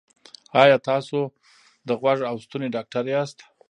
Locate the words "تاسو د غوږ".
0.89-2.19